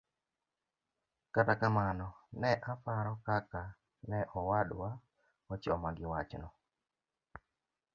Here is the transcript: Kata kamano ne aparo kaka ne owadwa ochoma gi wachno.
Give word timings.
Kata 1.33 1.53
kamano 1.61 2.07
ne 2.39 2.51
aparo 2.71 3.13
kaka 3.25 3.63
ne 4.09 4.19
owadwa 4.39 4.87
ochoma 5.53 5.89
gi 5.97 6.05
wachno. 6.11 6.47